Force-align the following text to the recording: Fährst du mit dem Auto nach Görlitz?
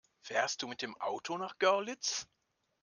Fährst 0.23 0.63
du 0.63 0.67
mit 0.67 0.81
dem 0.81 0.97
Auto 0.99 1.37
nach 1.37 1.59
Görlitz? 1.59 2.27